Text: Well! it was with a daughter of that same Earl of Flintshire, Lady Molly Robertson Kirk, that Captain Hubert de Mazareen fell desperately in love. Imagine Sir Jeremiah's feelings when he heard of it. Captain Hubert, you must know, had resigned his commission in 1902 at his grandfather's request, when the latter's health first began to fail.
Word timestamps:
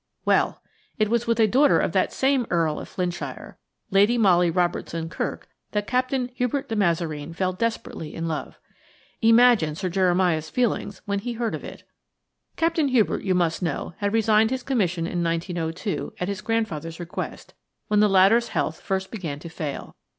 Well! 0.25 0.63
it 0.97 1.09
was 1.09 1.27
with 1.27 1.39
a 1.39 1.45
daughter 1.45 1.77
of 1.79 1.91
that 1.91 2.11
same 2.11 2.47
Earl 2.49 2.79
of 2.79 2.89
Flintshire, 2.89 3.59
Lady 3.91 4.17
Molly 4.17 4.49
Robertson 4.49 5.09
Kirk, 5.09 5.47
that 5.73 5.85
Captain 5.85 6.29
Hubert 6.33 6.67
de 6.69 6.75
Mazareen 6.75 7.33
fell 7.35 7.53
desperately 7.53 8.15
in 8.15 8.27
love. 8.27 8.57
Imagine 9.21 9.75
Sir 9.75 9.89
Jeremiah's 9.89 10.49
feelings 10.49 11.03
when 11.05 11.19
he 11.19 11.33
heard 11.33 11.53
of 11.53 11.63
it. 11.63 11.83
Captain 12.55 12.87
Hubert, 12.87 13.21
you 13.21 13.35
must 13.35 13.61
know, 13.61 13.93
had 13.99 14.11
resigned 14.11 14.49
his 14.49 14.63
commission 14.63 15.05
in 15.05 15.23
1902 15.23 16.13
at 16.19 16.27
his 16.27 16.41
grandfather's 16.41 16.99
request, 16.99 17.53
when 17.87 17.99
the 17.99 18.09
latter's 18.09 18.47
health 18.47 18.81
first 18.81 19.11
began 19.11 19.37
to 19.37 19.49
fail. 19.49 19.95